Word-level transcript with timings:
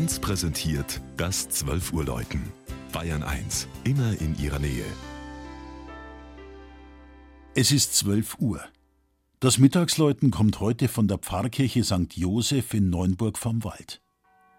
1 0.00 0.20
präsentiert 0.20 0.98
das 1.18 1.50
12 1.50 1.92
Uhr 1.92 2.06
Läuten. 2.06 2.40
Bayern 2.90 3.22
1, 3.22 3.68
immer 3.84 4.18
in 4.18 4.34
ihrer 4.38 4.58
Nähe. 4.58 4.86
Es 7.54 7.70
ist 7.70 7.94
12 7.96 8.38
Uhr. 8.38 8.62
Das 9.40 9.58
Mittagsläuten 9.58 10.30
kommt 10.30 10.58
heute 10.60 10.88
von 10.88 11.06
der 11.06 11.18
Pfarrkirche 11.18 11.84
St. 11.84 12.14
Joseph 12.14 12.72
in 12.72 12.88
Neunburg 12.88 13.36
vom 13.36 13.62
Wald. 13.62 14.00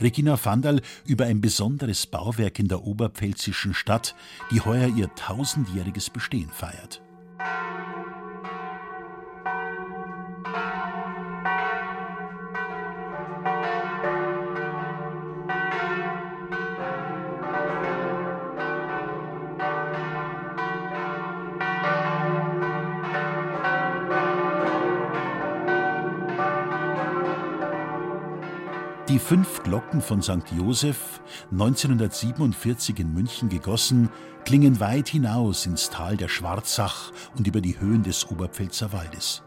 Regina 0.00 0.42
Vandal 0.42 0.80
über 1.04 1.26
ein 1.26 1.42
besonderes 1.42 2.06
Bauwerk 2.06 2.58
in 2.58 2.68
der 2.68 2.84
oberpfälzischen 2.84 3.74
Stadt, 3.74 4.14
die 4.50 4.62
heuer 4.62 4.88
ihr 4.88 5.14
tausendjähriges 5.16 6.08
Bestehen 6.08 6.48
feiert. 6.48 7.02
Die 29.08 29.20
fünf 29.20 29.62
Glocken 29.62 30.02
von 30.02 30.20
St. 30.20 30.50
Joseph, 30.58 31.20
1947 31.52 32.98
in 32.98 33.14
München 33.14 33.48
gegossen, 33.48 34.10
klingen 34.44 34.80
weit 34.80 35.08
hinaus 35.08 35.64
ins 35.64 35.90
Tal 35.90 36.16
der 36.16 36.26
Schwarzach 36.26 37.12
und 37.38 37.46
über 37.46 37.60
die 37.60 37.78
Höhen 37.78 38.02
des 38.02 38.28
Oberpfälzer 38.28 38.92
Waldes. 38.92 39.44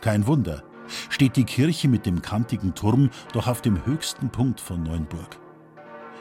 Kein 0.00 0.26
Wunder, 0.26 0.64
steht 1.10 1.36
die 1.36 1.44
Kirche 1.44 1.86
mit 1.86 2.06
dem 2.06 2.22
kantigen 2.22 2.74
Turm 2.74 3.10
doch 3.32 3.46
auf 3.46 3.62
dem 3.62 3.86
höchsten 3.86 4.30
Punkt 4.30 4.60
von 4.60 4.82
Neuenburg. 4.82 5.38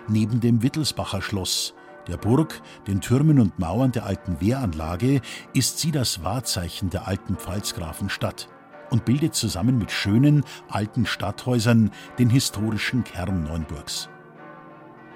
Neben 0.07 0.39
dem 0.39 0.61
Wittelsbacher 0.61 1.23
Schloss, 1.23 1.73
der 2.07 2.17
Burg, 2.17 2.61
den 2.85 3.01
Türmen 3.01 3.39
und 3.39 3.57
Mauern 3.57 3.91
der 3.91 4.05
alten 4.05 4.39
Wehranlage, 4.39 5.21
ist 5.51 5.79
sie 5.79 5.91
das 5.91 6.23
Wahrzeichen 6.23 6.91
der 6.91 7.07
alten 7.07 7.37
Pfalzgrafenstadt 7.37 8.49
und 8.89 9.05
bildet 9.05 9.35
zusammen 9.35 9.77
mit 9.77 9.91
schönen 9.91 10.43
alten 10.69 11.05
Stadthäusern 11.05 11.91
den 12.19 12.29
historischen 12.29 13.03
Kern 13.03 13.43
Neuenburgs. 13.43 14.09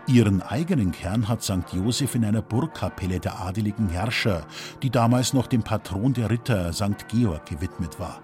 Ihren 0.08 0.42
eigenen 0.42 0.92
Kern 0.92 1.28
hat 1.28 1.44
St. 1.44 1.74
Joseph 1.74 2.16
in 2.16 2.26
einer 2.26 2.42
Burgkapelle 2.42 3.20
der 3.20 3.40
adeligen 3.40 3.88
Herrscher, 3.88 4.46
die 4.82 4.90
damals 4.90 5.34
noch 5.34 5.48
dem 5.48 5.64
Patron 5.64 6.14
der 6.14 6.30
Ritter 6.30 6.74
St. 6.74 7.08
Georg 7.08 7.46
gewidmet 7.46 8.00
war. 8.00 8.22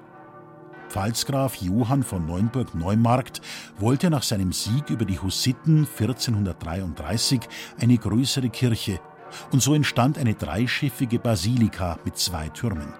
Pfalzgraf 0.90 1.56
Johann 1.56 2.04
von 2.04 2.26
Neuenburg-Neumarkt 2.26 3.42
wollte 3.78 4.10
nach 4.10 4.24
seinem 4.24 4.52
Sieg 4.54 4.90
über 4.90 5.06
die 5.06 5.20
Hussiten 5.20 5.88
1433 6.00 7.42
eine 7.80 7.98
größere 7.98 8.50
Kirche 8.50 9.00
und 9.52 9.62
so 9.62 9.74
entstand 9.74 10.18
eine 10.18 10.34
dreischiffige 10.34 11.20
Basilika 11.20 12.00
mit 12.06 12.18
zwei 12.18 12.50
Türmen. 12.50 12.94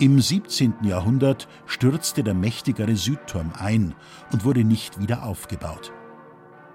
Im 0.00 0.20
17. 0.20 0.74
Jahrhundert 0.84 1.48
stürzte 1.66 2.22
der 2.22 2.34
mächtigere 2.34 2.94
Südturm 2.94 3.50
ein 3.58 3.96
und 4.32 4.44
wurde 4.44 4.62
nicht 4.62 5.00
wieder 5.00 5.24
aufgebaut. 5.24 5.92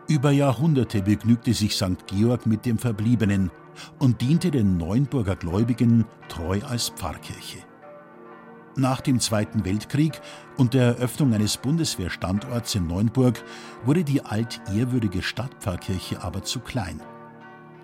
Über 0.09 0.31
Jahrhunderte 0.31 1.02
begnügte 1.03 1.53
sich 1.53 1.75
St. 1.75 2.05
Georg 2.07 2.45
mit 2.45 2.65
dem 2.65 2.77
Verbliebenen 2.77 3.49
und 3.97 4.19
diente 4.19 4.52
den 4.52 4.75
Neuenburger 4.75 5.38
Gläubigen 5.38 6.03
treu 6.27 6.59
als 6.67 6.89
Pfarrkirche. 6.89 7.59
Nach 8.75 8.99
dem 8.99 9.21
Zweiten 9.21 9.63
Weltkrieg 9.63 10.19
und 10.58 10.73
der 10.73 10.97
Eröffnung 10.97 11.33
eines 11.33 11.55
Bundeswehrstandorts 11.55 12.75
in 12.75 12.87
Neuenburg 12.87 13.41
wurde 13.85 14.03
die 14.03 14.25
altehrwürdige 14.25 15.21
Stadtpfarrkirche 15.21 16.21
aber 16.21 16.43
zu 16.43 16.59
klein. 16.59 16.99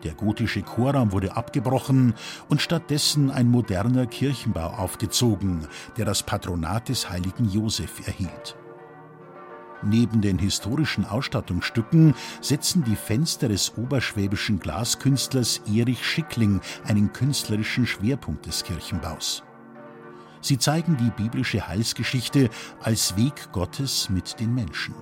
Der 0.04 0.14
gotische 0.14 0.62
Chorraum 0.62 1.12
wurde 1.12 1.36
abgebrochen 1.36 2.14
und 2.48 2.62
stattdessen 2.62 3.32
ein 3.32 3.50
moderner 3.50 4.06
Kirchenbau 4.06 4.68
aufgezogen, 4.68 5.68
der 5.98 6.06
das 6.06 6.24
Patronat 6.24 6.90
des 6.90 7.10
heiligen 7.10 7.50
Josef 7.50 8.08
erhielt. 8.08 8.56
Neben 9.82 10.22
den 10.22 10.38
historischen 10.38 11.06
Ausstattungsstücken 11.06 12.14
setzen 12.42 12.84
die 12.84 12.98
Fenster 12.98 13.48
des 13.48 13.78
oberschwäbischen 13.78 14.60
Glaskünstlers 14.60 15.62
Erich 15.74 16.06
Schickling 16.06 16.60
einen 16.86 17.14
künstlerischen 17.14 17.88
Schwerpunkt 17.88 18.46
des 18.46 18.64
Kirchenbaus. 18.64 19.44
Sie 20.42 20.58
zeigen 20.58 20.98
die 20.98 21.12
biblische 21.12 21.68
Heilsgeschichte 21.68 22.50
als 22.82 23.16
Weg 23.18 23.52
Gottes 23.52 24.10
mit 24.10 24.40
den 24.40 24.54
Menschen. 24.54 24.96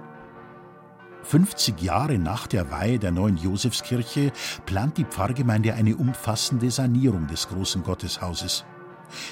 50 1.28 1.82
Jahre 1.82 2.18
nach 2.18 2.48
der 2.48 2.72
Weihe 2.72 3.00
der 3.00 3.12
neuen 3.12 3.36
Josefskirche 3.36 4.32
plant 4.66 4.98
die 4.98 5.04
Pfarrgemeinde 5.04 5.74
eine 5.74 5.98
umfassende 5.98 6.72
Sanierung 6.72 7.28
des 7.28 7.50
großen 7.50 7.84
Gotteshauses. 7.84 8.64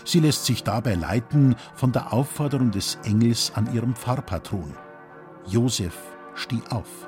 Sie 0.03 0.19
lässt 0.19 0.45
sich 0.45 0.63
dabei 0.63 0.95
leiten 0.95 1.56
von 1.73 1.94
der 1.94 2.11
Aufforderung 2.11 2.72
des 2.72 3.00
Engels 3.03 3.53
an 3.56 3.73
ihrem 3.73 3.95
Pfarrpatron. 3.95 4.73
Josef, 5.47 5.95
steh 6.33 6.61
auf. 6.69 7.07